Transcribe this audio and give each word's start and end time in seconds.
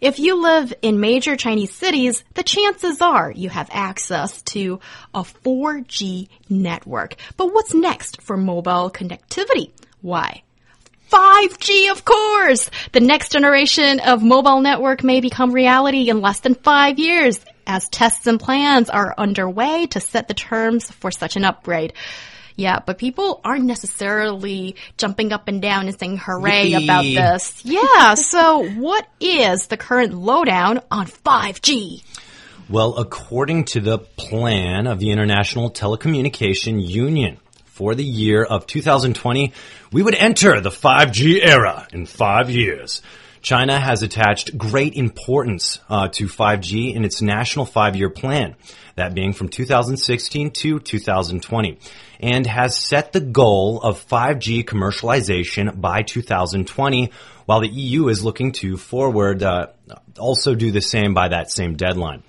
If 0.00 0.18
you 0.18 0.40
live 0.40 0.72
in 0.80 0.98
major 0.98 1.36
Chinese 1.36 1.74
cities, 1.74 2.24
the 2.32 2.42
chances 2.42 3.02
are 3.02 3.30
you 3.30 3.50
have 3.50 3.68
access 3.70 4.40
to 4.42 4.80
a 5.12 5.20
4G 5.20 6.28
network. 6.48 7.16
But 7.36 7.52
what's 7.52 7.74
next 7.74 8.22
for 8.22 8.38
mobile 8.38 8.90
connectivity? 8.90 9.72
Why? 10.00 10.42
5G, 11.12 11.90
of 11.90 12.04
course! 12.06 12.70
The 12.92 13.00
next 13.00 13.32
generation 13.32 14.00
of 14.00 14.22
mobile 14.22 14.62
network 14.62 15.04
may 15.04 15.20
become 15.20 15.52
reality 15.52 16.08
in 16.08 16.22
less 16.22 16.40
than 16.40 16.54
five 16.54 16.98
years 16.98 17.38
as 17.66 17.88
tests 17.90 18.26
and 18.26 18.40
plans 18.40 18.88
are 18.88 19.14
underway 19.18 19.86
to 19.88 20.00
set 20.00 20.28
the 20.28 20.34
terms 20.34 20.90
for 20.90 21.10
such 21.10 21.36
an 21.36 21.44
upgrade. 21.44 21.92
Yeah, 22.60 22.80
but 22.84 22.98
people 22.98 23.40
aren't 23.42 23.64
necessarily 23.64 24.76
jumping 24.98 25.32
up 25.32 25.48
and 25.48 25.62
down 25.62 25.88
and 25.88 25.98
saying 25.98 26.18
hooray 26.18 26.72
Yippee. 26.72 26.84
about 26.84 27.04
this. 27.04 27.64
Yeah, 27.64 28.12
so 28.12 28.68
what 28.72 29.08
is 29.18 29.68
the 29.68 29.78
current 29.78 30.12
lowdown 30.12 30.80
on 30.90 31.06
5G? 31.06 32.02
Well, 32.68 32.98
according 32.98 33.64
to 33.64 33.80
the 33.80 33.98
plan 33.98 34.86
of 34.86 34.98
the 34.98 35.10
International 35.10 35.70
Telecommunication 35.70 36.86
Union 36.86 37.38
for 37.64 37.94
the 37.94 38.04
year 38.04 38.44
of 38.44 38.66
2020, 38.66 39.54
we 39.90 40.02
would 40.02 40.14
enter 40.14 40.60
the 40.60 40.68
5G 40.68 41.40
era 41.42 41.88
in 41.94 42.04
five 42.04 42.50
years. 42.50 43.00
China 43.42 43.80
has 43.80 44.02
attached 44.02 44.56
great 44.56 44.94
importance 44.94 45.80
uh, 45.88 46.08
to 46.08 46.26
5G 46.26 46.94
in 46.94 47.04
its 47.04 47.22
national 47.22 47.64
five-year 47.64 48.10
plan, 48.10 48.54
that 48.96 49.14
being 49.14 49.32
from 49.32 49.48
2016 49.48 50.50
to 50.50 50.78
2020, 50.78 51.78
and 52.20 52.46
has 52.46 52.76
set 52.76 53.12
the 53.12 53.20
goal 53.20 53.80
of 53.80 54.06
5G 54.06 54.64
commercialization 54.64 55.80
by 55.80 56.02
2020, 56.02 57.10
while 57.46 57.60
the 57.60 57.68
EU 57.68 58.08
is 58.08 58.24
looking 58.24 58.52
to 58.52 58.76
forward 58.76 59.42
uh, 59.42 59.68
also 60.18 60.54
do 60.54 60.70
the 60.70 60.82
same 60.82 61.14
by 61.14 61.28
that 61.28 61.50
same 61.50 61.76
deadline. 61.76 62.22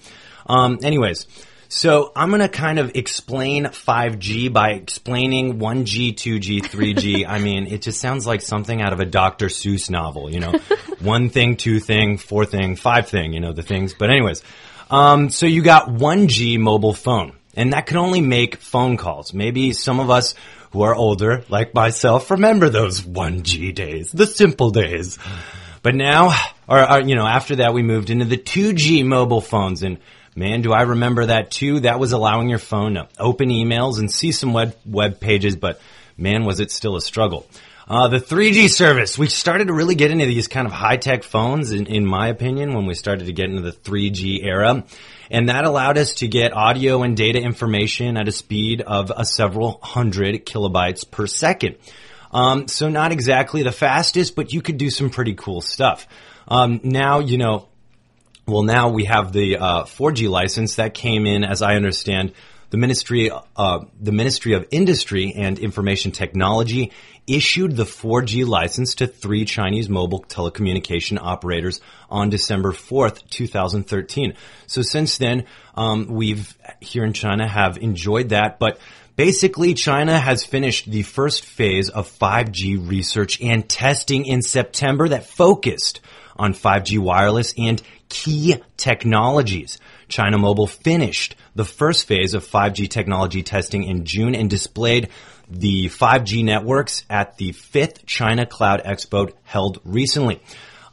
Um, 0.47 0.79
anyways, 0.81 1.27
so 1.71 2.11
I'm 2.17 2.31
gonna 2.31 2.49
kind 2.49 2.79
of 2.79 2.91
explain 2.95 3.63
5G 3.63 4.51
by 4.51 4.71
explaining 4.71 5.57
1G, 5.57 6.13
2G, 6.13 6.63
3G. 6.63 7.25
I 7.25 7.39
mean, 7.39 7.65
it 7.65 7.81
just 7.81 8.01
sounds 8.01 8.27
like 8.27 8.41
something 8.41 8.81
out 8.81 8.91
of 8.91 8.99
a 8.99 9.05
Dr. 9.05 9.45
Seuss 9.45 9.89
novel, 9.89 10.29
you 10.29 10.41
know, 10.41 10.51
one 10.99 11.29
thing, 11.29 11.55
two 11.55 11.79
thing, 11.79 12.17
four 12.17 12.43
thing, 12.43 12.75
five 12.75 13.07
thing, 13.07 13.31
you 13.31 13.39
know, 13.39 13.53
the 13.53 13.63
things. 13.63 13.93
But 13.93 14.09
anyways, 14.09 14.43
um, 14.89 15.29
so 15.29 15.45
you 15.45 15.61
got 15.61 15.87
1G 15.87 16.59
mobile 16.59 16.93
phone, 16.93 17.37
and 17.55 17.71
that 17.71 17.85
can 17.85 17.95
only 17.95 18.19
make 18.19 18.57
phone 18.57 18.97
calls. 18.97 19.33
Maybe 19.33 19.71
some 19.71 20.01
of 20.01 20.09
us 20.09 20.35
who 20.71 20.81
are 20.81 20.93
older, 20.93 21.45
like 21.47 21.73
myself, 21.73 22.29
remember 22.31 22.67
those 22.67 22.99
1G 22.99 23.73
days, 23.73 24.11
the 24.11 24.27
simple 24.27 24.71
days. 24.71 25.17
But 25.83 25.95
now, 25.95 26.33
or, 26.67 26.91
or, 26.91 26.99
you 26.99 27.15
know, 27.15 27.25
after 27.25 27.55
that, 27.55 27.73
we 27.73 27.81
moved 27.81 28.09
into 28.09 28.25
the 28.25 28.37
2G 28.37 29.05
mobile 29.05 29.39
phones, 29.39 29.83
and 29.83 29.99
man, 30.35 30.61
do 30.61 30.71
I 30.73 30.83
remember 30.83 31.27
that 31.27 31.51
too. 31.51 31.81
That 31.81 31.99
was 31.99 32.13
allowing 32.13 32.49
your 32.49 32.59
phone 32.59 32.95
to 32.95 33.07
open 33.19 33.49
emails 33.49 33.99
and 33.99 34.11
see 34.11 34.31
some 34.31 34.53
web 34.53 34.75
web 34.85 35.19
pages, 35.19 35.55
but 35.55 35.79
man, 36.17 36.45
was 36.45 36.59
it 36.59 36.71
still 36.71 36.95
a 36.95 37.01
struggle. 37.01 37.45
Uh, 37.87 38.07
the 38.07 38.19
3G 38.19 38.69
service, 38.69 39.17
we 39.17 39.27
started 39.27 39.67
to 39.67 39.73
really 39.73 39.95
get 39.95 40.11
into 40.11 40.25
these 40.25 40.47
kind 40.47 40.65
of 40.65 40.71
high 40.71 40.95
tech 40.95 41.23
phones, 41.23 41.73
in, 41.73 41.87
in 41.87 42.05
my 42.05 42.29
opinion, 42.29 42.73
when 42.73 42.85
we 42.85 42.93
started 42.93 43.25
to 43.25 43.33
get 43.33 43.49
into 43.49 43.61
the 43.61 43.73
3G 43.73 44.45
era. 44.45 44.85
And 45.29 45.49
that 45.49 45.65
allowed 45.65 45.97
us 45.97 46.13
to 46.15 46.27
get 46.27 46.53
audio 46.53 47.03
and 47.03 47.17
data 47.17 47.39
information 47.39 48.15
at 48.15 48.29
a 48.29 48.31
speed 48.31 48.81
of 48.81 49.11
a 49.13 49.25
several 49.25 49.79
hundred 49.81 50.45
kilobytes 50.45 51.09
per 51.09 51.27
second. 51.27 51.75
Um, 52.31 52.67
so 52.69 52.87
not 52.87 53.11
exactly 53.11 53.63
the 53.63 53.71
fastest, 53.71 54.35
but 54.35 54.53
you 54.53 54.61
could 54.61 54.77
do 54.77 54.89
some 54.89 55.09
pretty 55.09 55.33
cool 55.33 55.59
stuff. 55.59 56.07
Um, 56.47 56.79
now, 56.83 57.19
you 57.19 57.37
know, 57.37 57.67
well, 58.47 58.63
now 58.63 58.89
we 58.89 59.05
have 59.05 59.31
the 59.31 59.57
uh, 59.57 59.83
4G 59.83 60.29
license 60.29 60.75
that 60.75 60.93
came 60.93 61.25
in, 61.25 61.43
as 61.43 61.61
I 61.61 61.75
understand, 61.75 62.33
the 62.71 62.77
Ministry, 62.77 63.29
uh, 63.55 63.79
the 63.99 64.11
Ministry 64.11 64.53
of 64.53 64.65
Industry 64.71 65.33
and 65.35 65.59
Information 65.59 66.11
Technology 66.11 66.91
issued 67.27 67.75
the 67.75 67.83
4G 67.83 68.47
license 68.47 68.95
to 68.95 69.07
three 69.07 69.45
Chinese 69.45 69.89
mobile 69.89 70.23
telecommunication 70.23 71.19
operators 71.21 71.81
on 72.09 72.29
December 72.29 72.71
4th, 72.71 73.29
2013. 73.29 74.33
So 74.67 74.81
since 74.81 75.17
then, 75.17 75.45
um, 75.75 76.07
we've 76.07 76.57
here 76.79 77.03
in 77.03 77.13
China 77.13 77.47
have 77.47 77.77
enjoyed 77.77 78.29
that, 78.29 78.57
but 78.59 78.79
Basically, 79.17 79.73
China 79.73 80.17
has 80.17 80.45
finished 80.45 80.89
the 80.89 81.03
first 81.03 81.45
phase 81.45 81.89
of 81.89 82.09
5G 82.09 82.89
research 82.89 83.41
and 83.41 83.67
testing 83.67 84.25
in 84.25 84.41
September 84.41 85.09
that 85.09 85.25
focused 85.25 85.99
on 86.41 86.53
5G 86.53 86.97
wireless 86.97 87.53
and 87.55 87.81
key 88.09 88.55
technologies. 88.75 89.77
China 90.07 90.39
Mobile 90.39 90.67
finished 90.67 91.35
the 91.55 91.63
first 91.63 92.07
phase 92.07 92.33
of 92.33 92.45
5G 92.45 92.89
technology 92.89 93.43
testing 93.43 93.83
in 93.83 94.05
June 94.05 94.33
and 94.33 94.49
displayed 94.49 95.09
the 95.47 95.85
5G 95.85 96.43
networks 96.43 97.05
at 97.09 97.37
the 97.37 97.51
fifth 97.51 98.05
China 98.07 98.45
Cloud 98.45 98.83
Expo 98.83 99.31
held 99.43 99.79
recently. 99.85 100.41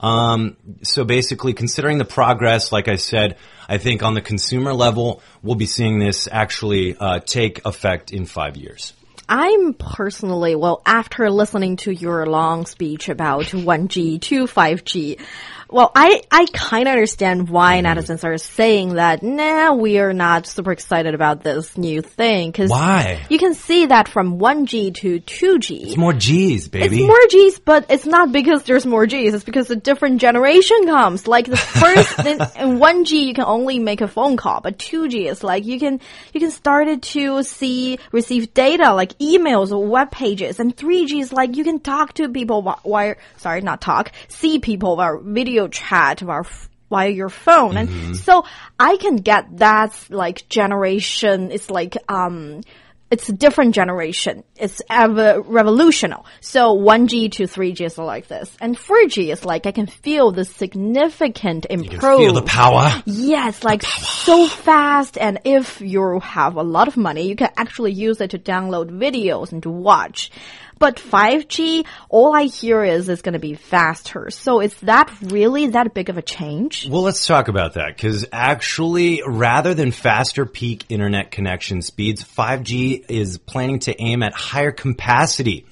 Um, 0.01 0.57
so 0.83 1.05
basically, 1.05 1.55
considering 1.55 1.99
the 1.99 2.05
progress, 2.05 2.71
like 2.71 2.87
I 2.87 2.97
said, 2.97 3.37
I 3.69 3.79
think 3.79 4.03
on 4.03 4.15
the 4.15 4.21
consumer 4.21 4.75
level, 4.75 5.23
we'll 5.43 5.57
be 5.57 5.67
seeing 5.67 5.99
this 5.99 6.29
actually 6.31 6.95
uh, 6.97 7.21
take 7.21 7.65
effect 7.65 8.13
in 8.13 8.27
five 8.27 8.57
years. 8.57 8.93
I'm 9.29 9.75
personally, 9.75 10.55
well, 10.55 10.81
after 10.87 11.31
listening 11.31 11.77
to 11.79 11.93
your 11.93 12.25
long 12.25 12.65
speech 12.65 13.11
about 13.11 13.45
1G 13.45 14.23
to 14.23 14.47
5G, 14.47 15.21
well, 15.71 15.93
I, 15.95 16.23
I 16.31 16.47
kind 16.53 16.89
of 16.89 16.93
understand 16.93 17.49
why 17.49 17.69
Mm-hmm. 17.79 17.99
netizens 17.99 18.25
are 18.25 18.39
saying 18.39 18.95
that, 18.95 19.23
nah, 19.23 19.73
we 19.73 19.99
are 19.99 20.13
not 20.13 20.47
super 20.47 20.73
excited 20.73 21.15
about 21.15 21.43
this 21.43 21.77
new 21.77 22.01
thing. 22.01 22.53
Cause 22.53 22.71
Why? 22.71 23.25
You 23.29 23.39
can 23.39 23.55
see 23.55 23.87
that 23.87 24.09
from 24.09 24.39
1G 24.39 24.95
to 24.97 25.21
2G. 25.21 25.89
It's 25.89 25.97
more 25.97 26.13
G's, 26.13 26.69
baby. 26.69 26.87
It's 26.87 27.07
more 27.07 27.27
G's, 27.29 27.59
but 27.59 27.87
it's 27.91 28.07
not 28.07 28.33
because 28.33 28.63
there's 28.65 28.87
more 28.87 29.07
G's. 29.07 29.35
It's 29.35 29.45
because 29.45 29.71
a 29.71 29.77
different 29.77 30.21
generation 30.21 30.87
comes. 30.87 31.29
Like 31.29 31.47
the 31.47 31.57
first, 31.57 32.19
in, 32.27 32.41
in 32.41 32.79
1G, 32.79 33.27
you 33.27 33.35
can 33.35 33.45
only 33.45 33.79
make 33.79 34.01
a 34.01 34.09
phone 34.09 34.37
call, 34.37 34.61
but 34.61 34.79
2G 34.79 35.29
is 35.29 35.45
like 35.45 35.65
you 35.67 35.79
can, 35.79 36.01
you 36.33 36.41
can 36.41 36.51
start 36.51 36.89
it 36.89 37.03
to 37.03 37.43
see, 37.43 37.99
receive 38.13 38.55
data 38.55 38.93
like 38.95 39.17
emails 39.19 39.71
or 39.73 39.87
web 39.87 40.11
pages. 40.11 40.59
And 40.59 40.77
3G 40.77 41.21
is 41.21 41.33
like 41.33 41.57
you 41.57 41.65
can 41.65 41.81
talk 41.81 42.15
to 42.15 42.29
people 42.29 42.63
while, 42.63 42.81
while 42.83 43.15
sorry, 43.37 43.61
not 43.61 43.81
talk, 43.81 44.13
see 44.29 44.59
people 44.59 44.97
while 44.97 45.21
video 45.23 45.58
chat 45.67 46.23
while 46.23 46.47
via 46.91 47.09
your 47.11 47.29
phone. 47.29 47.77
And 47.77 48.17
so 48.17 48.45
I 48.79 48.97
can 48.97 49.17
get 49.17 49.59
that 49.59 49.95
like 50.11 50.49
generation. 50.49 51.51
It's 51.51 51.71
like, 51.71 51.97
um, 52.09 52.63
it's 53.11 53.29
a 53.29 53.33
different 53.33 53.75
generation. 53.75 54.45
It's 54.57 54.83
ever 54.91 55.41
revolutionary. 55.41 56.23
So 56.41 56.77
1G 56.77 57.33
to 57.33 57.45
3G 57.45 57.81
is 57.81 57.97
like 57.97 58.29
this. 58.29 58.55
And 58.61 58.77
4G 58.77 59.33
is 59.33 59.45
like 59.47 59.65
I 59.65 59.73
can 59.73 59.87
feel 59.87 60.31
the 60.31 60.45
significant 60.45 61.67
improve. 61.71 62.19
feel 62.19 62.35
the 62.35 62.43
power. 62.43 63.03
Yes, 63.07 63.65
like 63.65 63.83
so 63.83 64.47
fast. 64.47 65.17
And 65.17 65.41
if 65.45 65.81
you 65.81 66.21
have 66.21 66.57
a 66.57 66.63
lot 66.63 66.89
of 66.89 66.97
money, 66.99 67.29
you 67.29 67.37
can 67.37 67.51
actually 67.57 67.93
use 67.93 68.21
it 68.21 68.31
to 68.33 68.39
download 68.39 68.91
videos 68.91 69.53
and 69.53 69.63
to 69.63 69.71
watch. 69.71 70.31
But 70.79 70.97
5G, 70.97 71.85
all 72.09 72.35
I 72.35 72.45
hear 72.45 72.85
is 72.85 73.09
it's 73.09 73.23
going 73.23 73.33
to 73.33 73.39
be 73.39 73.55
faster. 73.55 74.31
So 74.31 74.61
is 74.61 74.75
that 74.81 75.13
really 75.23 75.69
that 75.69 75.93
big 75.95 76.09
of 76.09 76.19
a 76.19 76.23
change? 76.23 76.89
Well, 76.89 77.03
let's 77.03 77.27
talk 77.27 77.49
about 77.49 77.75
that 77.75 77.97
because 77.97 78.27
actually, 78.33 79.23
rather 79.27 79.75
than 79.75 79.91
faster 79.91 80.47
peak 80.47 80.85
internet 80.89 81.31
connection 81.31 81.83
speeds, 81.83 82.23
5G 82.23 83.07
is 83.09 83.39
planning 83.39 83.81
to 83.81 84.01
aim 84.01 84.23
at 84.23 84.35
higher 84.35 84.73
capacity. 84.73 85.67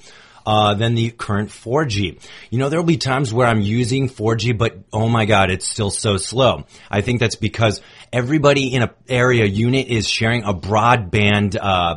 Uh, 0.48 0.74
than 0.74 0.94
the 0.94 1.10
current 1.10 1.48
4G. 1.48 2.22
You 2.50 2.58
know, 2.60 2.68
there 2.68 2.78
will 2.78 2.86
be 2.86 2.98
times 2.98 3.34
where 3.34 3.48
I'm 3.48 3.60
using 3.60 4.08
4G, 4.08 4.56
but 4.56 4.78
oh 4.92 5.08
my 5.08 5.24
god, 5.24 5.50
it's 5.50 5.68
still 5.68 5.90
so 5.90 6.18
slow. 6.18 6.66
I 6.88 7.00
think 7.00 7.18
that's 7.18 7.34
because 7.34 7.82
everybody 8.12 8.72
in 8.72 8.84
a 8.84 8.94
area 9.08 9.44
unit 9.44 9.88
is 9.88 10.08
sharing 10.08 10.44
a 10.44 10.54
broadband, 10.54 11.56
uh, 11.60 11.96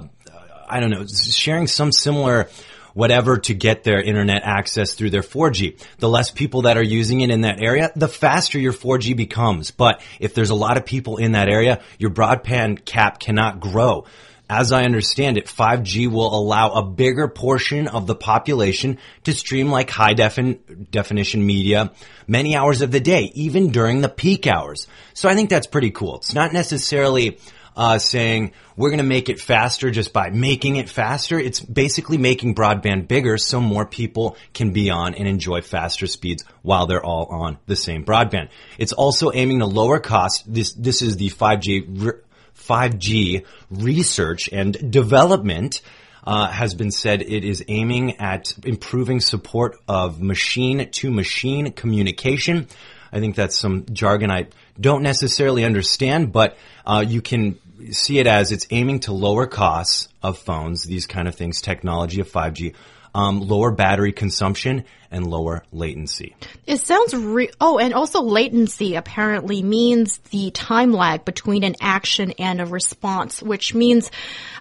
I 0.68 0.80
don't 0.80 0.90
know, 0.90 1.06
sharing 1.06 1.68
some 1.68 1.92
similar 1.92 2.50
whatever 2.94 3.38
to 3.38 3.54
get 3.54 3.84
their 3.84 4.02
internet 4.02 4.44
access 4.44 4.94
through 4.94 5.10
their 5.10 5.22
4G. 5.22 5.80
The 5.98 6.10
less 6.10 6.32
people 6.32 6.64
that 6.64 6.78
are 6.78 6.84
using 6.84 7.22
it 7.22 7.30
in 7.30 7.42
that 7.42 7.62
area, 7.62 7.92
the 7.96 8.08
faster 8.08 8.60
your 8.60 8.74
4G 8.74 9.16
becomes. 9.16 9.72
But 9.72 10.02
if 10.20 10.34
there's 10.34 10.50
a 10.50 10.56
lot 10.56 10.78
of 10.78 10.86
people 10.86 11.18
in 11.18 11.34
that 11.34 11.50
area, 11.50 11.82
your 11.98 12.12
broadband 12.12 12.86
cap 12.86 13.20
cannot 13.20 13.60
grow. 13.60 14.06
as 14.50 14.72
I 14.72 14.84
understand 14.84 15.38
it, 15.38 15.46
5G 15.46 16.10
will 16.10 16.36
allow 16.36 16.72
a 16.72 16.84
bigger 16.84 17.28
portion 17.28 17.88
of 17.88 18.08
the 18.08 18.16
population 18.16 18.98
to 19.26 19.34
stream 19.34 19.70
like 19.70 19.92
high 19.92 20.16
defin- 20.16 20.90
definition 20.90 21.46
media 21.46 21.92
many 22.28 22.56
hours 22.56 22.82
of 22.82 22.92
the 22.92 23.00
day, 23.00 23.32
even 23.36 23.70
during 23.70 24.02
the 24.02 24.10
peak 24.10 24.48
hours. 24.48 24.88
So 25.14 25.30
I 25.30 25.36
think 25.36 25.52
that's 25.52 25.68
pretty 25.68 25.92
cool. 25.92 26.16
It's 26.16 26.34
not 26.34 26.52
necessarily 26.52 27.38
uh, 27.75 28.00
saying 28.00 28.51
we're 28.75 28.89
going 28.89 29.00
to 29.00 29.04
make 29.04 29.30
it 29.30 29.39
faster 29.39 29.92
just 29.92 30.13
by 30.13 30.30
making 30.30 30.75
it 30.75 30.89
faster. 30.89 31.39
It's 31.39 31.60
basically 31.60 32.18
making 32.18 32.56
broadband 32.56 33.07
bigger 33.07 33.38
so 33.38 33.60
more 33.60 33.86
people 33.86 34.38
can 34.54 34.71
be 34.71 34.89
on 34.89 35.16
and 35.16 35.27
enjoy 35.27 35.62
faster 35.62 36.07
speeds 36.07 36.44
while 36.62 36.88
they're 36.88 37.04
all 37.04 37.25
on 37.27 37.57
the 37.66 37.75
same 37.75 38.06
broadband. 38.06 38.50
It's 38.77 38.94
also 38.94 39.31
aiming 39.31 39.60
to 39.60 39.66
lower 39.66 40.00
costs. 40.00 40.44
This 40.48 40.74
this 40.74 41.01
is 41.01 41.18
the 41.18 41.30
5G 41.30 42.13
5G 42.56 43.45
research 43.71 44.50
and 44.51 44.92
development 44.92 45.81
uh, 46.24 46.48
has 46.48 46.75
been 46.75 46.92
said 46.92 47.21
it 47.21 47.44
is 47.44 47.63
aiming 47.68 48.18
at 48.18 48.54
improving 48.63 49.19
support 49.19 49.77
of 49.88 50.21
machine 50.21 50.92
to 50.92 51.10
machine 51.10 51.71
communication. 51.71 52.68
I 53.12 53.20
think 53.20 53.36
that's 53.36 53.58
some 53.58 53.86
jargon 53.92 54.32
I 54.32 54.48
don't 54.80 55.04
necessarily 55.04 55.66
understand, 55.66 56.32
but 56.32 56.58
uh, 56.86 57.04
you 57.08 57.22
can 57.22 57.60
see 57.92 58.20
it 58.20 58.28
as 58.28 58.52
it's 58.52 58.68
aiming 58.72 59.02
to 59.02 59.14
lower 59.14 59.48
costs 59.48 60.10
of 60.22 60.38
phones, 60.38 60.84
these 60.84 61.06
kind 61.06 61.28
of 61.28 61.36
things, 61.36 61.62
technology 61.62 62.22
of 62.22 62.30
5G, 62.30 62.76
um, 63.16 63.40
lower 63.40 63.72
battery 63.72 64.12
consumption, 64.12 64.86
and 65.12 65.26
lower 65.26 65.64
latency. 65.72 66.36
It 66.68 66.78
sounds 66.78 67.16
re- 67.16 67.50
oh, 67.60 67.80
and 67.80 67.94
also 67.94 68.22
latency 68.22 68.96
apparently 68.96 69.64
means 69.64 70.20
the 70.30 70.52
time 70.52 70.92
lag 70.92 71.26
between 71.26 71.64
an 71.64 71.76
action 71.82 72.34
and 72.38 72.62
a 72.62 72.66
response, 72.66 73.42
which 73.42 73.74
means, 73.74 74.12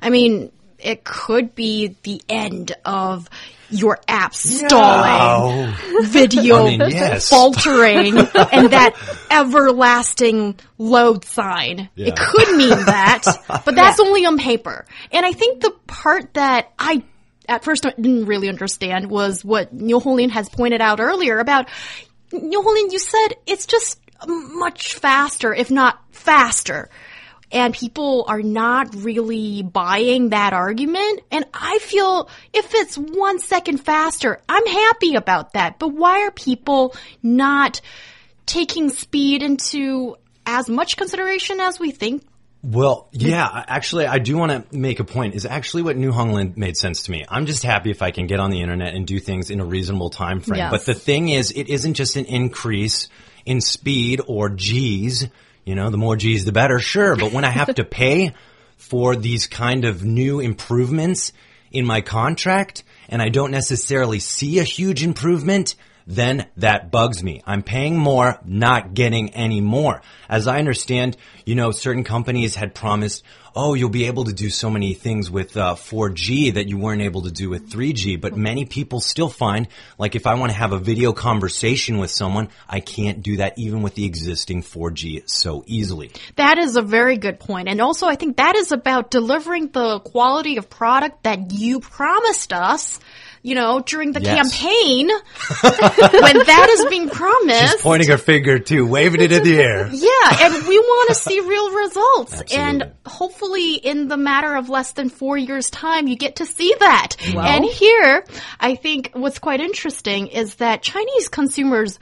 I 0.00 0.10
mean, 0.10 0.50
it 0.78 1.04
could 1.04 1.54
be 1.54 1.96
the 2.02 2.22
end 2.28 2.72
of 2.84 3.28
your 3.70 3.98
app 4.08 4.34
stalling, 4.34 5.74
video 6.02 6.66
I 6.66 6.78
mean, 6.78 6.80
yes. 6.90 7.28
faltering, 7.28 8.16
and 8.34 8.70
that 8.70 8.94
everlasting 9.30 10.58
load 10.78 11.24
sign. 11.24 11.90
Yeah. 11.94 12.08
It 12.08 12.16
could 12.16 12.56
mean 12.56 12.70
that, 12.70 13.24
but 13.64 13.74
that's 13.74 14.00
only 14.00 14.24
on 14.24 14.38
paper. 14.38 14.86
And 15.12 15.26
I 15.26 15.32
think 15.32 15.60
the 15.60 15.72
part 15.86 16.34
that 16.34 16.72
I 16.78 17.04
at 17.48 17.64
first 17.64 17.82
didn't 17.82 18.26
really 18.26 18.48
understand 18.48 19.10
was 19.10 19.44
what 19.44 19.72
Niu 19.72 20.00
Honglin 20.00 20.30
has 20.30 20.48
pointed 20.48 20.80
out 20.80 21.00
earlier 21.00 21.38
about 21.38 21.68
Niu 22.32 22.62
Honglin, 22.62 22.92
you 22.92 22.98
said 22.98 23.28
it's 23.46 23.66
just 23.66 24.00
much 24.26 24.94
faster, 24.94 25.54
if 25.54 25.70
not 25.70 26.02
faster. 26.10 26.90
And 27.50 27.72
people 27.72 28.24
are 28.28 28.42
not 28.42 28.94
really 28.94 29.62
buying 29.62 30.30
that 30.30 30.52
argument. 30.52 31.22
And 31.30 31.46
I 31.54 31.78
feel 31.78 32.28
if 32.52 32.74
it's 32.74 32.96
one 32.96 33.38
second 33.38 33.78
faster, 33.78 34.40
I'm 34.48 34.66
happy 34.66 35.14
about 35.14 35.54
that. 35.54 35.78
But 35.78 35.88
why 35.88 36.22
are 36.26 36.30
people 36.30 36.94
not 37.22 37.80
taking 38.44 38.90
speed 38.90 39.42
into 39.42 40.16
as 40.46 40.68
much 40.68 40.96
consideration 40.96 41.60
as 41.60 41.78
we 41.78 41.90
think 41.90 42.22
Well, 42.62 43.08
yeah, 43.12 43.46
actually, 43.68 44.06
I 44.06 44.18
do 44.18 44.36
want 44.36 44.50
to 44.70 44.76
make 44.76 44.98
a 44.98 45.04
point. 45.04 45.36
Is 45.36 45.46
actually 45.46 45.82
what 45.82 45.96
Niu 45.96 46.10
Honglin 46.10 46.56
made 46.56 46.76
sense 46.76 47.04
to 47.04 47.10
me. 47.12 47.24
I'm 47.28 47.46
just 47.46 47.62
happy 47.62 47.90
if 47.90 48.02
I 48.02 48.10
can 48.10 48.26
get 48.26 48.40
on 48.40 48.50
the 48.50 48.60
internet 48.60 48.94
and 48.94 49.06
do 49.06 49.20
things 49.20 49.50
in 49.50 49.60
a 49.60 49.64
reasonable 49.64 50.10
time 50.10 50.40
frame. 50.40 50.58
Yes. 50.58 50.70
But 50.72 50.84
the 50.84 50.94
thing 50.94 51.28
is, 51.28 51.52
it 51.52 51.68
isn't 51.68 51.94
just 51.94 52.16
an 52.16 52.24
increase 52.24 53.08
in 53.46 53.60
speed 53.60 54.20
or 54.26 54.48
G's. 54.48 55.28
You 55.68 55.74
know, 55.74 55.90
the 55.90 55.98
more 55.98 56.16
G's, 56.16 56.46
the 56.46 56.52
better. 56.52 56.78
Sure, 56.78 57.14
but 57.14 57.30
when 57.30 57.44
I 57.44 57.50
have 57.50 57.74
to 57.74 57.84
pay 57.84 58.32
for 58.78 59.14
these 59.14 59.46
kind 59.46 59.84
of 59.84 60.02
new 60.02 60.40
improvements 60.40 61.34
in 61.70 61.84
my 61.84 62.00
contract, 62.00 62.84
and 63.10 63.20
I 63.20 63.28
don't 63.28 63.50
necessarily 63.50 64.18
see 64.18 64.60
a 64.60 64.62
huge 64.62 65.02
improvement, 65.04 65.74
then 66.08 66.46
that 66.56 66.90
bugs 66.90 67.22
me. 67.22 67.42
I'm 67.46 67.62
paying 67.62 67.96
more, 67.96 68.40
not 68.42 68.94
getting 68.94 69.34
any 69.34 69.60
more. 69.60 70.00
As 70.26 70.48
I 70.48 70.58
understand, 70.58 71.18
you 71.44 71.54
know, 71.54 71.70
certain 71.70 72.02
companies 72.02 72.54
had 72.54 72.74
promised, 72.74 73.22
oh, 73.54 73.74
you'll 73.74 73.90
be 73.90 74.06
able 74.06 74.24
to 74.24 74.32
do 74.32 74.48
so 74.48 74.70
many 74.70 74.94
things 74.94 75.30
with 75.30 75.54
uh, 75.56 75.74
4G 75.74 76.54
that 76.54 76.66
you 76.66 76.78
weren't 76.78 77.02
able 77.02 77.22
to 77.22 77.30
do 77.30 77.50
with 77.50 77.70
3G. 77.70 78.18
But 78.18 78.36
many 78.36 78.64
people 78.64 79.00
still 79.00 79.28
find, 79.28 79.68
like, 79.98 80.14
if 80.14 80.26
I 80.26 80.34
want 80.34 80.50
to 80.50 80.56
have 80.56 80.72
a 80.72 80.78
video 80.78 81.12
conversation 81.12 81.98
with 81.98 82.10
someone, 82.10 82.48
I 82.66 82.80
can't 82.80 83.22
do 83.22 83.36
that 83.36 83.58
even 83.58 83.82
with 83.82 83.94
the 83.94 84.06
existing 84.06 84.62
4G 84.62 85.24
so 85.28 85.62
easily. 85.66 86.10
That 86.36 86.56
is 86.56 86.76
a 86.76 86.82
very 86.82 87.18
good 87.18 87.38
point. 87.38 87.68
And 87.68 87.82
also, 87.82 88.06
I 88.06 88.14
think 88.14 88.38
that 88.38 88.56
is 88.56 88.72
about 88.72 89.10
delivering 89.10 89.68
the 89.72 90.00
quality 90.00 90.56
of 90.56 90.70
product 90.70 91.24
that 91.24 91.52
you 91.52 91.80
promised 91.80 92.54
us, 92.54 92.98
you 93.48 93.54
know, 93.54 93.80
during 93.80 94.12
the 94.12 94.20
Yes. 94.20 94.58
campaign 94.60 95.08
when 95.62 96.36
that 96.36 96.68
is 96.70 96.84
being 96.86 97.08
promised. 97.08 97.60
She's 97.72 97.82
Pointing 97.82 98.08
her 98.08 98.18
finger 98.18 98.58
too, 98.58 98.86
waving 98.86 99.22
it 99.22 99.32
in 99.32 99.42
the 99.42 99.58
air. 99.58 99.88
Yeah, 99.90 100.46
and 100.46 100.68
we 100.68 100.78
want 100.78 101.08
to 101.08 101.14
see 101.14 101.40
real 101.40 101.70
results. 101.74 102.32
Absolutely. 102.40 102.56
And 102.56 102.92
hopefully 103.06 103.74
in 103.74 104.08
the 104.08 104.16
matter 104.16 104.54
of 104.54 104.68
less 104.68 104.92
than 104.92 105.08
four 105.08 105.38
years 105.38 105.70
time, 105.70 106.08
you 106.08 106.16
get 106.16 106.36
to 106.36 106.46
see 106.46 106.74
that. 106.78 107.16
and 107.34 107.64
here, 107.64 108.24
I 108.60 108.74
think 108.74 109.10
what's 109.14 109.38
quite 109.38 109.60
interesting 109.60 110.26
is 110.26 110.56
that 110.56 110.82
Chinese 110.82 111.28
consumers 111.28 111.98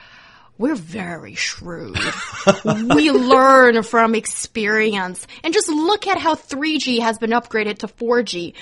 we're 0.59 0.75
very 0.75 1.35
shrewd. 1.35 1.99
we 2.65 3.11
learn 3.11 3.83
from 3.83 4.15
experience. 4.15 5.27
And 5.45 5.53
just 5.53 5.69
look 5.69 6.07
at 6.07 6.17
how 6.19 6.35
3G 6.35 7.01
has 7.01 7.19
been 7.19 7.31
upgraded 7.31 7.79
to 7.81 7.89
4G. 7.89 8.55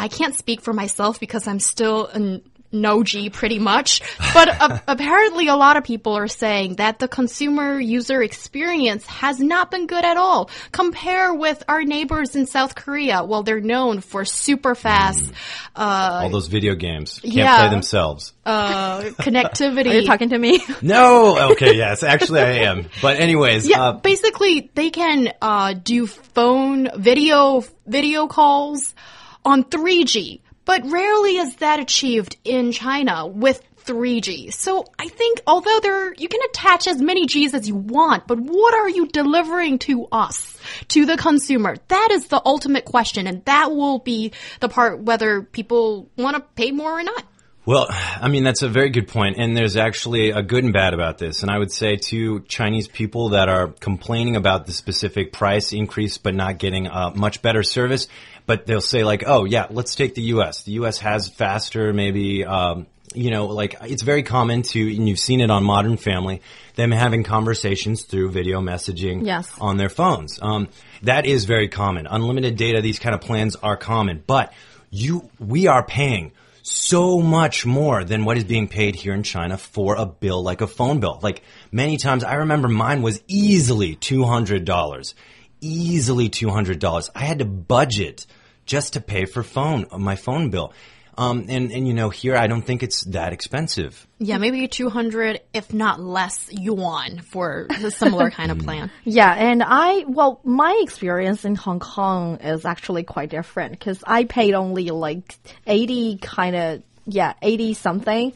I 0.00 0.08
can't 0.08 0.34
speak 0.34 0.60
for 0.62 0.72
myself 0.72 1.20
because 1.20 1.46
I'm 1.46 1.60
still 1.60 2.06
an 2.06 2.42
no 2.72 3.02
G 3.02 3.30
pretty 3.30 3.58
much, 3.58 4.00
but 4.32 4.46
a- 4.48 4.80
apparently 4.92 5.48
a 5.48 5.56
lot 5.56 5.76
of 5.76 5.82
people 5.82 6.12
are 6.16 6.28
saying 6.28 6.76
that 6.76 7.00
the 7.00 7.08
consumer 7.08 7.80
user 7.80 8.22
experience 8.22 9.04
has 9.06 9.40
not 9.40 9.72
been 9.72 9.88
good 9.88 10.04
at 10.04 10.16
all. 10.16 10.48
Compare 10.70 11.34
with 11.34 11.64
our 11.66 11.82
neighbors 11.82 12.36
in 12.36 12.46
South 12.46 12.76
Korea. 12.76 13.24
Well, 13.24 13.42
they're 13.42 13.60
known 13.60 14.00
for 14.02 14.24
super 14.24 14.76
fast, 14.76 15.32
uh, 15.74 16.20
All 16.22 16.30
those 16.30 16.46
video 16.46 16.76
games 16.76 17.18
can't 17.18 17.34
Yeah. 17.34 17.58
play 17.58 17.70
themselves. 17.70 18.34
uh, 18.46 19.00
connectivity. 19.18 19.90
Are 19.90 19.94
you 19.98 20.06
talking 20.06 20.28
to 20.28 20.38
me? 20.38 20.62
No, 20.80 21.50
okay, 21.54 21.74
yes, 21.76 22.04
actually 22.04 22.38
I 22.40 22.70
am. 22.70 22.86
But 23.02 23.18
anyways, 23.18 23.68
Yeah, 23.68 23.82
uh, 23.82 23.92
basically 23.94 24.70
they 24.76 24.90
can 24.90 25.32
uh, 25.42 25.72
do 25.74 26.06
phone 26.06 26.88
video 26.96 27.64
video 27.84 28.28
calls 28.28 28.94
on 29.44 29.64
3G, 29.64 30.40
but 30.64 30.90
rarely 30.90 31.36
is 31.36 31.56
that 31.56 31.80
achieved 31.80 32.36
in 32.44 32.72
China 32.72 33.26
with 33.26 33.62
3G. 33.84 34.52
So 34.52 34.84
I 34.98 35.08
think 35.08 35.40
although 35.46 35.80
there 35.80 36.14
you 36.14 36.28
can 36.28 36.40
attach 36.50 36.86
as 36.86 37.00
many 37.00 37.26
Gs 37.26 37.54
as 37.54 37.66
you 37.66 37.74
want, 37.74 38.26
but 38.26 38.38
what 38.38 38.74
are 38.74 38.88
you 38.88 39.06
delivering 39.06 39.78
to 39.80 40.06
us, 40.12 40.58
to 40.88 41.06
the 41.06 41.16
consumer? 41.16 41.76
That 41.88 42.08
is 42.12 42.28
the 42.28 42.42
ultimate 42.44 42.84
question, 42.84 43.26
and 43.26 43.44
that 43.46 43.72
will 43.72 43.98
be 43.98 44.32
the 44.60 44.68
part 44.68 45.00
whether 45.00 45.42
people 45.42 46.10
want 46.16 46.36
to 46.36 46.42
pay 46.54 46.70
more 46.70 46.98
or 46.98 47.02
not. 47.02 47.24
Well, 47.66 47.86
I 47.90 48.28
mean, 48.28 48.42
that's 48.42 48.62
a 48.62 48.68
very 48.68 48.88
good 48.90 49.06
point. 49.06 49.36
And 49.38 49.56
there's 49.56 49.76
actually 49.76 50.30
a 50.30 50.42
good 50.42 50.64
and 50.64 50.72
bad 50.72 50.94
about 50.94 51.18
this. 51.18 51.42
And 51.42 51.50
I 51.50 51.58
would 51.58 51.70
say 51.70 51.96
to 51.96 52.40
Chinese 52.40 52.88
people 52.88 53.30
that 53.30 53.48
are 53.48 53.68
complaining 53.68 54.34
about 54.34 54.66
the 54.66 54.72
specific 54.72 55.32
price 55.32 55.72
increase, 55.72 56.16
but 56.16 56.34
not 56.34 56.58
getting 56.58 56.86
a 56.86 57.12
much 57.14 57.42
better 57.42 57.62
service, 57.62 58.08
but 58.50 58.66
they'll 58.66 58.80
say 58.80 59.04
like, 59.04 59.22
oh 59.28 59.44
yeah, 59.44 59.68
let's 59.70 59.94
take 59.94 60.16
the 60.16 60.22
U.S. 60.34 60.64
The 60.64 60.72
U.S. 60.72 60.98
has 60.98 61.28
faster, 61.28 61.92
maybe, 61.92 62.44
um, 62.44 62.88
you 63.14 63.30
know, 63.30 63.46
like 63.46 63.76
it's 63.82 64.02
very 64.02 64.24
common 64.24 64.62
to, 64.62 64.80
and 64.96 65.08
you've 65.08 65.20
seen 65.20 65.40
it 65.40 65.52
on 65.52 65.62
Modern 65.62 65.96
Family, 65.96 66.42
them 66.74 66.90
having 66.90 67.22
conversations 67.22 68.02
through 68.02 68.32
video 68.32 68.60
messaging 68.60 69.24
Yes. 69.24 69.48
on 69.60 69.76
their 69.76 69.88
phones. 69.88 70.40
Um, 70.42 70.66
that 71.02 71.26
is 71.26 71.44
very 71.44 71.68
common. 71.68 72.08
Unlimited 72.08 72.56
data, 72.56 72.80
these 72.80 72.98
kind 72.98 73.14
of 73.14 73.20
plans 73.20 73.54
are 73.54 73.76
common, 73.76 74.24
but 74.26 74.52
you, 74.90 75.30
we 75.38 75.68
are 75.68 75.84
paying 75.84 76.32
so 76.62 77.20
much 77.20 77.64
more 77.64 78.02
than 78.02 78.24
what 78.24 78.36
is 78.36 78.42
being 78.42 78.66
paid 78.66 78.96
here 78.96 79.14
in 79.14 79.22
China 79.22 79.58
for 79.58 79.94
a 79.94 80.06
bill 80.06 80.42
like 80.42 80.60
a 80.60 80.66
phone 80.66 80.98
bill. 80.98 81.20
Like 81.22 81.44
many 81.70 81.98
times, 81.98 82.24
I 82.24 82.34
remember 82.34 82.66
mine 82.66 83.02
was 83.02 83.22
easily 83.28 83.94
$200. 83.94 85.14
Easily 85.60 86.28
$200. 86.28 87.10
I 87.14 87.20
had 87.20 87.38
to 87.38 87.44
budget 87.44 88.26
just 88.70 88.92
to 88.92 89.00
pay 89.00 89.24
for 89.24 89.42
phone, 89.42 89.84
my 89.98 90.14
phone 90.14 90.48
bill. 90.48 90.72
Um, 91.18 91.46
and, 91.48 91.72
and 91.72 91.88
you 91.88 91.92
know, 91.92 92.08
here 92.08 92.36
I 92.36 92.46
don't 92.46 92.62
think 92.62 92.84
it's 92.84 93.02
that 93.06 93.32
expensive. 93.32 94.06
Yeah, 94.20 94.38
maybe 94.38 94.68
200, 94.68 95.40
if 95.52 95.74
not 95.74 96.00
less, 96.00 96.48
yuan 96.52 97.18
for 97.18 97.66
a 97.68 97.90
similar 97.90 98.30
kind 98.38 98.52
of 98.52 98.60
plan. 98.60 98.92
Yeah, 99.04 99.34
and 99.34 99.62
I, 99.66 100.04
well, 100.06 100.40
my 100.44 100.78
experience 100.82 101.44
in 101.44 101.56
Hong 101.56 101.80
Kong 101.80 102.36
is 102.36 102.64
actually 102.64 103.02
quite 103.02 103.28
different 103.28 103.72
because 103.72 104.04
I 104.06 104.22
paid 104.22 104.54
only 104.54 104.90
like 104.90 105.36
80 105.66 106.18
kind 106.18 106.54
of, 106.54 106.82
yeah, 107.06 107.34
80 107.42 107.74
something. 107.74 108.32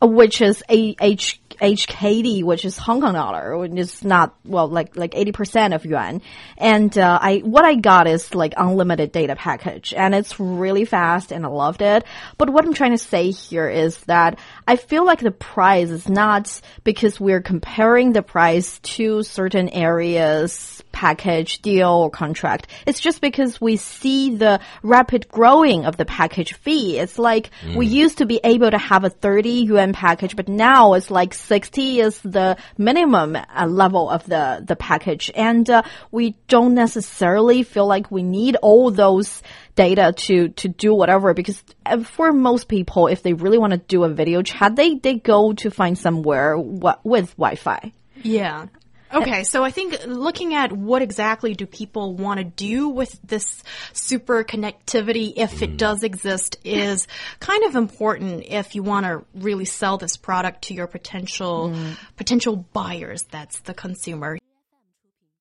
Which 0.00 0.40
is 0.40 0.62
HKD, 0.68 2.42
which 2.42 2.64
is 2.64 2.78
Hong 2.78 3.00
Kong 3.00 3.12
dollar, 3.14 3.58
which 3.58 3.72
is 3.72 4.02
not 4.02 4.34
well 4.44 4.68
like 4.68 4.96
like 4.96 5.14
eighty 5.14 5.32
percent 5.32 5.74
of 5.74 5.84
yuan. 5.84 6.22
And 6.56 6.96
uh, 6.96 7.18
I 7.20 7.38
what 7.38 7.64
I 7.64 7.74
got 7.74 8.06
is 8.06 8.34
like 8.34 8.54
unlimited 8.56 9.12
data 9.12 9.36
package, 9.36 9.92
and 9.94 10.14
it's 10.14 10.40
really 10.40 10.84
fast, 10.84 11.32
and 11.32 11.44
I 11.44 11.48
loved 11.48 11.82
it. 11.82 12.04
But 12.38 12.50
what 12.50 12.64
I'm 12.64 12.74
trying 12.74 12.92
to 12.92 12.98
say 12.98 13.30
here 13.30 13.68
is 13.68 13.98
that 14.04 14.38
I 14.66 14.76
feel 14.76 15.04
like 15.04 15.20
the 15.20 15.30
price 15.30 15.90
is 15.90 16.08
not 16.08 16.60
because 16.82 17.20
we're 17.20 17.42
comparing 17.42 18.12
the 18.12 18.22
price 18.22 18.78
to 18.78 19.22
certain 19.22 19.68
areas 19.68 20.82
package 20.92 21.62
deal 21.62 21.88
or 21.88 22.10
contract. 22.10 22.66
It's 22.86 23.00
just 23.00 23.20
because 23.20 23.60
we 23.60 23.76
see 23.76 24.36
the 24.36 24.60
rapid 24.82 25.28
growing 25.28 25.86
of 25.86 25.96
the 25.96 26.04
package 26.04 26.54
fee. 26.54 26.98
It's 26.98 27.18
like 27.18 27.50
we 27.76 27.86
used 27.86 28.18
to 28.18 28.26
be 28.26 28.40
able 28.44 28.70
to 28.70 28.78
have 28.78 29.04
a 29.04 29.10
30 29.10 29.50
yuan 29.50 29.92
package, 29.92 30.36
but 30.36 30.48
now 30.48 30.94
it's 30.94 31.10
like 31.10 31.34
60 31.34 32.00
is 32.00 32.18
the 32.20 32.56
minimum 32.78 33.36
uh, 33.36 33.66
level 33.66 34.10
of 34.10 34.24
the, 34.26 34.64
the 34.66 34.76
package. 34.76 35.30
And 35.34 35.68
uh, 35.68 35.82
we 36.10 36.36
don't 36.48 36.74
necessarily 36.74 37.62
feel 37.62 37.86
like 37.86 38.10
we 38.10 38.22
need 38.22 38.56
all 38.56 38.90
those 38.90 39.42
data 39.74 40.12
to, 40.14 40.48
to 40.48 40.68
do 40.68 40.94
whatever 40.94 41.32
because 41.34 41.62
uh, 41.86 42.02
for 42.02 42.32
most 42.32 42.68
people, 42.68 43.06
if 43.06 43.22
they 43.22 43.32
really 43.32 43.58
want 43.58 43.72
to 43.72 43.78
do 43.78 44.04
a 44.04 44.08
video 44.08 44.42
chat, 44.42 44.76
they, 44.76 44.96
they 44.96 45.14
go 45.14 45.52
to 45.54 45.70
find 45.70 45.96
somewhere 45.96 46.58
wa- 46.58 46.98
with 47.04 47.30
Wi-Fi. 47.36 47.92
Yeah. 48.22 48.66
Okay, 49.12 49.44
so 49.44 49.64
I 49.64 49.70
think 49.70 50.06
looking 50.06 50.54
at 50.54 50.72
what 50.72 51.02
exactly 51.02 51.54
do 51.54 51.66
people 51.66 52.14
want 52.14 52.38
to 52.38 52.44
do 52.44 52.88
with 52.88 53.18
this 53.22 53.62
super 53.92 54.44
connectivity, 54.44 55.32
if 55.36 55.62
it 55.62 55.70
mm-hmm. 55.70 55.76
does 55.76 56.02
exist, 56.02 56.58
is 56.64 57.08
kind 57.40 57.64
of 57.64 57.74
important 57.74 58.44
if 58.46 58.74
you 58.74 58.82
want 58.82 59.06
to 59.06 59.24
really 59.34 59.64
sell 59.64 59.98
this 59.98 60.16
product 60.16 60.62
to 60.62 60.74
your 60.74 60.86
potential 60.86 61.70
mm-hmm. 61.70 61.92
potential 62.16 62.56
buyers. 62.72 63.24
That's 63.30 63.60
the 63.60 63.74
consumer. 63.74 64.39